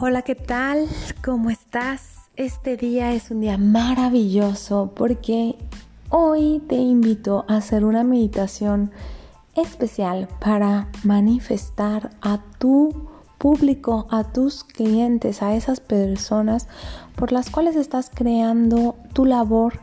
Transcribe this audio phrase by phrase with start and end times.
[0.00, 0.86] Hola, ¿qué tal?
[1.24, 2.30] ¿Cómo estás?
[2.36, 5.56] Este día es un día maravilloso porque
[6.08, 8.92] hoy te invito a hacer una meditación
[9.56, 13.08] especial para manifestar a tu
[13.38, 16.68] público, a tus clientes, a esas personas
[17.16, 19.80] por las cuales estás creando tu labor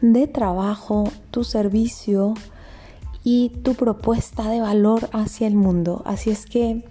[0.00, 2.34] de trabajo, tu servicio
[3.24, 6.02] y tu propuesta de valor hacia el mundo.
[6.04, 6.84] Así es que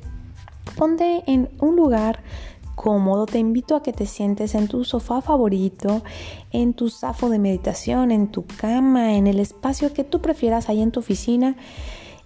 [0.75, 2.19] ponte en un lugar
[2.75, 6.03] cómodo, te invito a que te sientes en tu sofá favorito,
[6.51, 10.81] en tu zafo de meditación, en tu cama, en el espacio que tú prefieras ahí
[10.81, 11.55] en tu oficina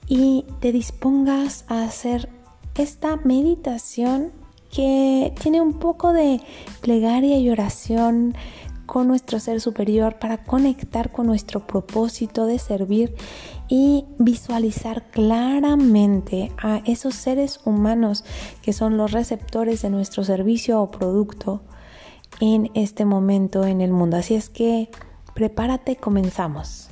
[0.08, 2.30] y te dispongas a hacer
[2.76, 4.32] esta meditación
[4.72, 6.42] que tiene un poco de
[6.82, 8.36] plegaria y oración
[8.90, 13.14] con nuestro ser superior para conectar con nuestro propósito de servir
[13.68, 18.26] y visualizar claramente a esos seres humanos
[18.64, 21.62] que son los receptores de nuestro servicio o producto
[22.42, 24.18] en este momento en el mundo.
[24.18, 24.90] Así es que
[25.36, 26.90] prepárate, comenzamos.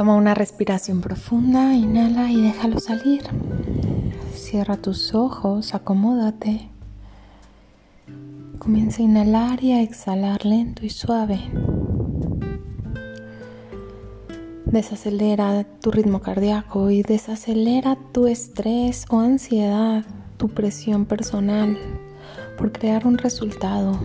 [0.00, 3.20] Toma una respiración profunda, inhala y déjalo salir.
[4.32, 6.70] Cierra tus ojos, acomódate.
[8.58, 11.38] Comienza a inhalar y a exhalar lento y suave.
[14.64, 20.06] Desacelera tu ritmo cardíaco y desacelera tu estrés o ansiedad,
[20.38, 21.76] tu presión personal
[22.56, 24.00] por crear un resultado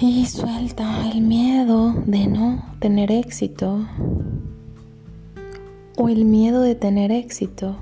[0.00, 3.86] Y suelta el miedo de no tener éxito
[5.96, 7.76] o el miedo de tener éxito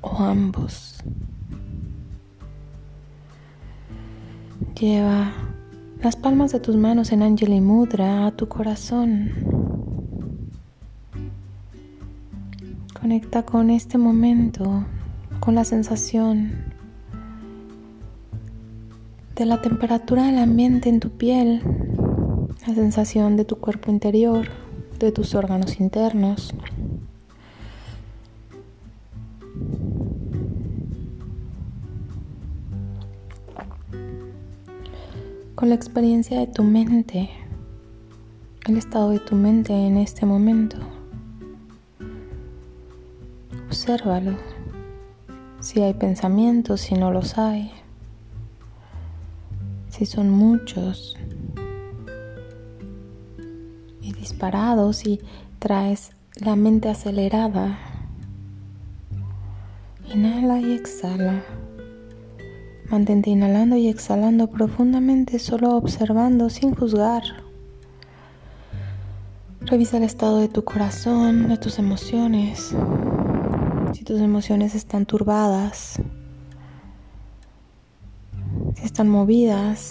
[0.00, 0.96] o ambos.
[4.80, 5.30] Lleva
[6.02, 9.30] las palmas de tus manos en Angeli Mudra a tu corazón.
[12.98, 14.86] Conecta con este momento,
[15.40, 16.77] con la sensación
[19.38, 21.62] de la temperatura del ambiente en tu piel,
[22.66, 24.48] la sensación de tu cuerpo interior,
[24.98, 26.52] de tus órganos internos.
[35.54, 37.30] Con la experiencia de tu mente,
[38.66, 40.78] el estado de tu mente en este momento.
[43.68, 44.32] Obsérvalo.
[45.60, 47.77] Si hay pensamientos, si no los hay
[49.98, 51.16] si son muchos
[54.00, 55.20] y disparados y
[55.58, 57.76] traes la mente acelerada,
[60.14, 61.42] inhala y exhala.
[62.88, 67.24] Mantente inhalando y exhalando profundamente, solo observando sin juzgar.
[69.62, 72.72] Revisa el estado de tu corazón, de tus emociones.
[73.92, 76.00] Si tus emociones están turbadas,
[78.74, 79.90] si están movidas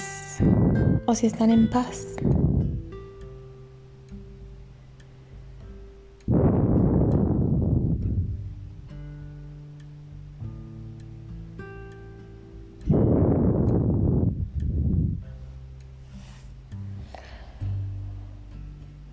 [1.06, 2.16] o si están en paz.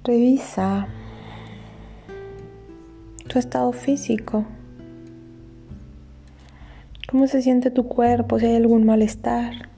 [0.05, 0.87] Revisa
[3.27, 4.45] tu estado físico.
[7.15, 8.41] ¿Cómo se siente tu cuerpo?
[8.41, 9.69] Si hay algún malestar.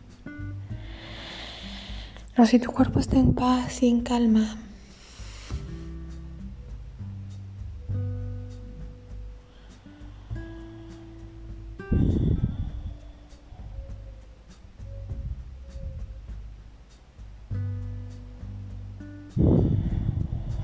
[2.38, 4.56] O si tu cuerpo está en paz y en calma.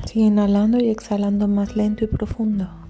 [0.06, 2.81] Sigue inhalando y exhalando más lento y profundo.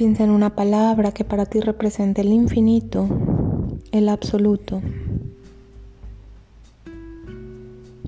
[0.00, 3.06] Piensa en una palabra que para ti represente el infinito,
[3.92, 4.80] el absoluto.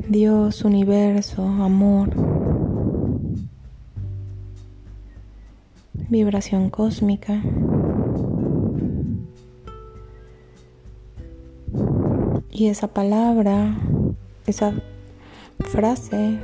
[0.08, 2.08] Dios, universo, amor,
[6.08, 7.42] vibración cósmica.
[12.50, 13.76] Y esa palabra,
[14.46, 14.72] esa
[15.58, 16.38] frase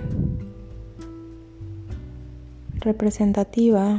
[2.80, 3.98] representativa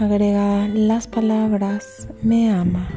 [0.00, 2.88] Agrega las palabras me ama.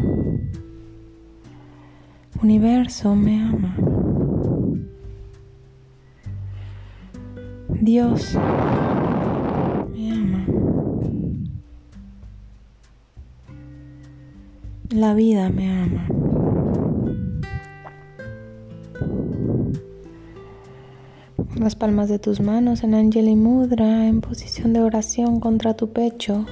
[2.44, 3.76] Universo me ama.
[7.70, 8.36] Dios
[9.96, 10.46] me ama.
[14.92, 16.08] La vida me ama.
[21.56, 26.46] Las palmas de tus manos en Angeli Mudra en posición de oración contra tu pecho.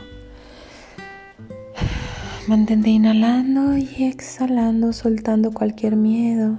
[2.49, 6.57] Mantente inhalando y exhalando, soltando cualquier miedo,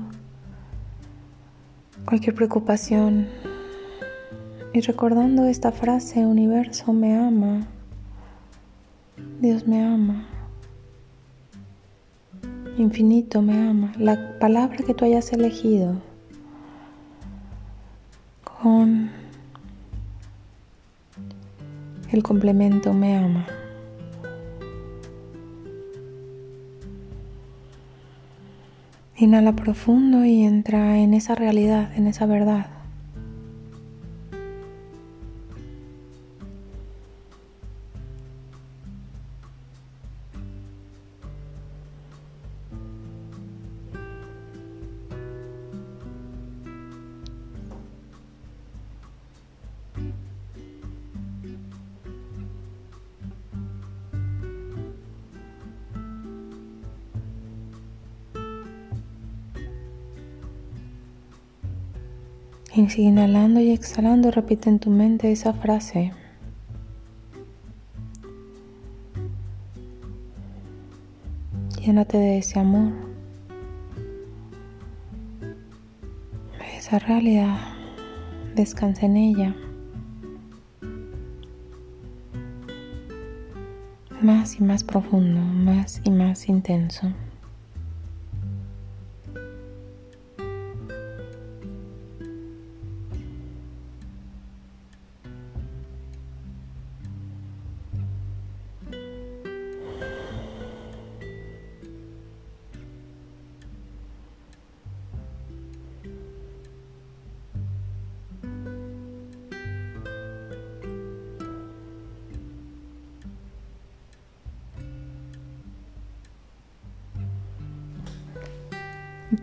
[2.04, 3.26] cualquier preocupación.
[4.72, 7.66] Y recordando esta frase, universo me ama,
[9.40, 10.28] Dios me ama,
[12.78, 16.00] infinito me ama, la palabra que tú hayas elegido
[18.44, 19.10] con
[22.12, 23.44] el complemento me ama.
[29.20, 32.79] Inhala profundo y entra en esa realidad, en esa verdad.
[62.80, 66.12] Inhalando y exhalando, repite en tu mente esa frase.
[71.80, 72.92] Llénate de ese amor,
[76.58, 77.58] de esa realidad,
[78.54, 79.56] descansa en ella.
[84.20, 87.12] Más y más profundo, más y más intenso.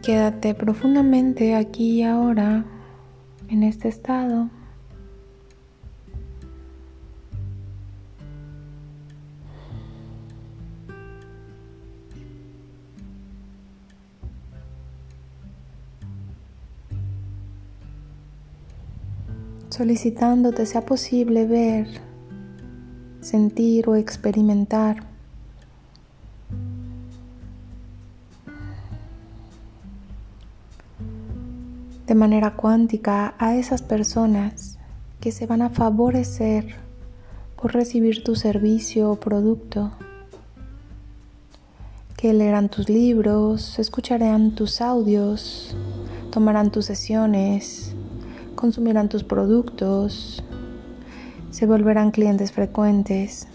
[0.02, 2.66] Quédate profundamente aquí y ahora,
[3.50, 4.50] en este estado.
[19.78, 21.88] solicitándote sea posible ver,
[23.22, 25.07] sentir o experimentar
[32.08, 34.80] de manera cuántica a esas personas
[35.20, 36.76] que se van a favorecer
[37.62, 39.92] por recibir tu servicio o producto,
[42.16, 45.76] que leerán tus libros, escucharán tus audios,
[46.32, 47.94] tomarán tus sesiones,
[48.56, 50.42] consumirán tus productos,
[51.52, 53.50] se volverán clientes frecuentes.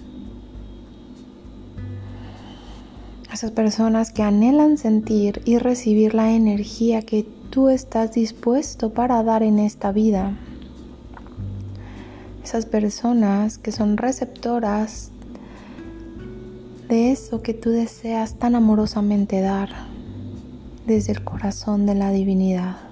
[3.33, 9.43] Esas personas que anhelan sentir y recibir la energía que tú estás dispuesto para dar
[9.43, 10.33] en esta vida.
[12.43, 15.11] Esas personas que son receptoras
[16.89, 19.69] de eso que tú deseas tan amorosamente dar
[20.87, 22.92] desde el corazón de la divinidad.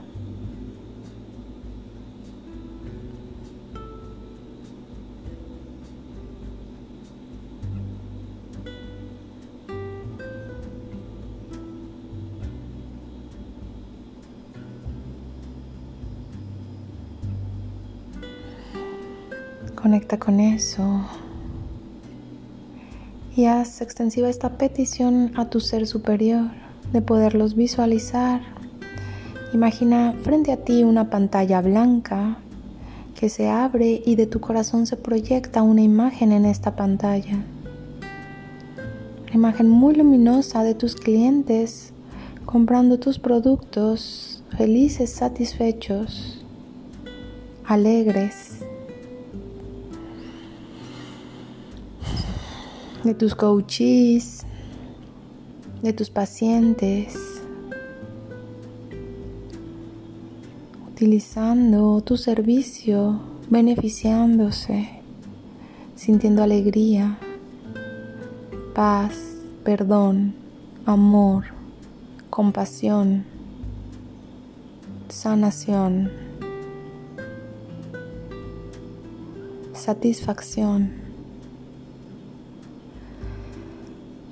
[19.83, 21.07] Conecta con eso.
[23.35, 26.51] Y haz extensiva esta petición a tu ser superior
[26.93, 28.43] de poderlos visualizar.
[29.55, 32.37] Imagina frente a ti una pantalla blanca
[33.19, 37.43] que se abre y de tu corazón se proyecta una imagen en esta pantalla.
[39.23, 41.95] Una imagen muy luminosa de tus clientes
[42.45, 46.45] comprando tus productos felices, satisfechos,
[47.65, 48.60] alegres.
[53.05, 54.45] De tus coaches,
[55.83, 57.15] de tus pacientes,
[60.93, 65.01] utilizando tu servicio, beneficiándose,
[65.95, 67.19] sintiendo alegría,
[68.75, 70.35] paz, perdón,
[70.85, 71.45] amor,
[72.29, 73.25] compasión,
[75.09, 76.11] sanación,
[79.73, 81.00] satisfacción,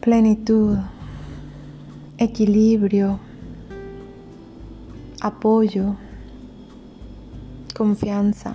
[0.09, 0.79] plenitud,
[2.17, 3.21] equilibrio,
[5.21, 5.97] apoyo,
[7.77, 8.55] confianza.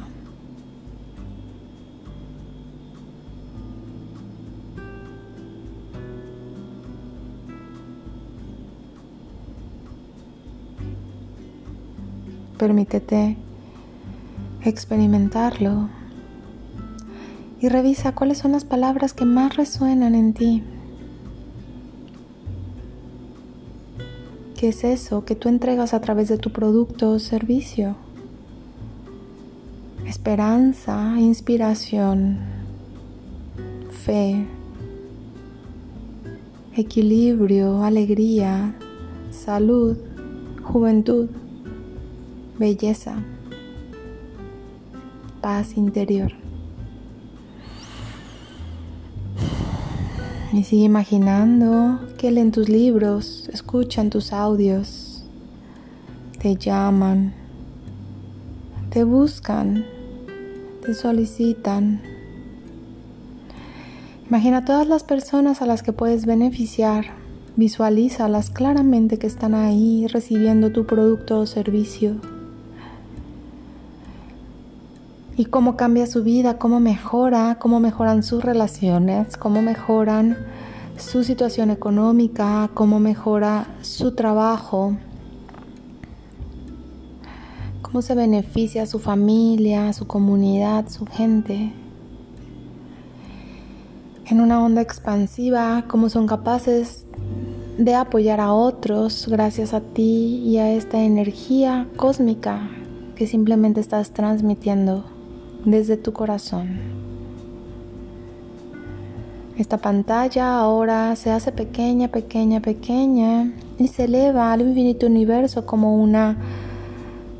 [12.57, 13.37] Permítete
[14.65, 15.87] experimentarlo
[17.61, 20.63] y revisa cuáles son las palabras que más resuenan en ti.
[24.63, 27.97] ¿Qué es eso que tú entregas a través de tu producto o servicio?
[30.07, 32.37] Esperanza, inspiración,
[34.05, 34.45] fe,
[36.77, 38.73] equilibrio, alegría,
[39.31, 39.97] salud,
[40.63, 41.27] juventud,
[42.57, 43.17] belleza,
[45.41, 46.42] paz interior.
[50.53, 55.23] Y sigue imaginando que leen tus libros, escuchan tus audios,
[56.39, 57.33] te llaman,
[58.91, 59.83] te buscan,
[60.85, 62.03] te solicitan.
[64.27, 67.05] Imagina todas las personas a las que puedes beneficiar.
[67.55, 72.17] Visualízalas claramente que están ahí recibiendo tu producto o servicio.
[75.35, 80.37] Y cómo cambia su vida, cómo mejora, cómo mejoran sus relaciones, cómo mejoran
[80.97, 84.95] su situación económica, cómo mejora su trabajo,
[87.81, 91.73] cómo se beneficia su familia, su comunidad, su gente.
[94.25, 97.05] En una onda expansiva, cómo son capaces
[97.77, 102.69] de apoyar a otros gracias a ti y a esta energía cósmica
[103.15, 105.12] que simplemente estás transmitiendo
[105.65, 107.03] desde tu corazón.
[109.57, 116.01] Esta pantalla ahora se hace pequeña, pequeña, pequeña y se eleva al infinito universo como
[116.01, 116.37] una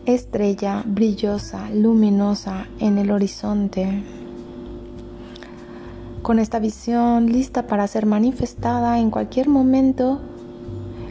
[0.06, 4.04] estrella brillosa, luminosa en el horizonte.
[6.22, 10.22] Con esta visión lista para ser manifestada en cualquier momento,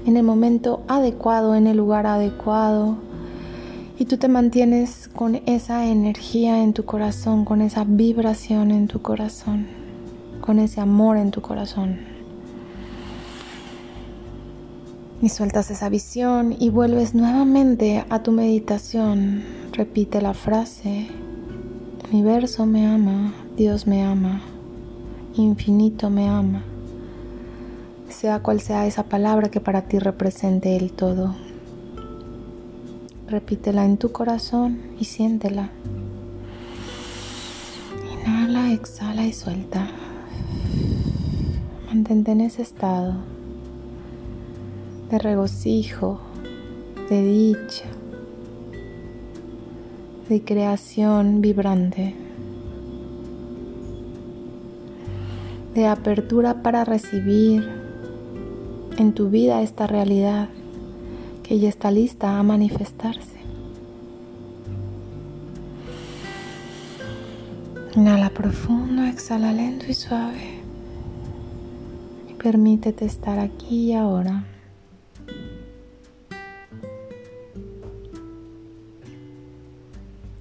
[0.07, 2.97] en el momento adecuado, en el lugar adecuado,
[4.03, 9.01] y tú te mantienes con esa energía en tu corazón, con esa vibración en tu
[9.01, 9.69] corazón,
[10.41, 12.01] con ese amor en tu corazón.
[15.23, 19.45] Y sueltas esa visión y vuelves nuevamente a tu meditación.
[19.71, 21.07] Repite la frase,
[22.11, 24.41] universo me ama, Dios me ama,
[25.37, 26.65] infinito me ama.
[28.09, 31.37] Sea cual sea esa palabra que para ti represente el todo.
[33.33, 35.71] Repítela en tu corazón y siéntela.
[38.13, 39.89] Inhala, exhala y suelta.
[41.87, 43.15] Mantente en ese estado
[45.11, 46.21] de regocijo,
[47.09, 47.87] de dicha,
[50.29, 52.15] de creación vibrante,
[55.75, 57.67] de apertura para recibir
[58.99, 60.51] en tu vida esta realidad
[61.53, 63.37] que ya está lista a manifestarse.
[67.95, 70.63] Inhala profundo, exhala lento y suave.
[72.31, 74.47] Y permítete estar aquí y ahora.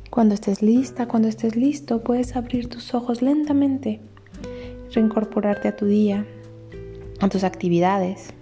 [0.09, 3.99] Cuando estés lista, cuando estés listo, puedes abrir tus ojos lentamente,
[4.93, 6.25] reincorporarte a tu día,
[7.19, 8.33] a tus actividades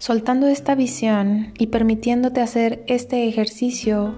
[0.00, 4.14] soltando esta visión y permitiéndote hacer este ejercicio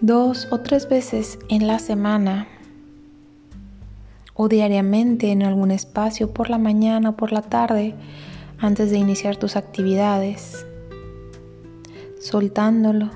[0.00, 2.48] dos o tres veces en la semana
[4.34, 7.94] o diariamente en algún espacio por la mañana o por la tarde
[8.58, 10.66] antes de iniciar tus actividades,
[12.20, 13.10] soltándolo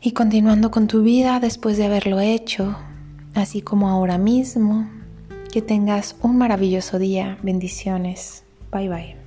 [0.00, 2.76] y continuando con tu vida después de haberlo hecho,
[3.34, 4.88] así como ahora mismo.
[5.52, 7.38] Que tengas un maravilloso día.
[7.42, 8.44] Bendiciones.
[8.70, 9.17] Bye bye.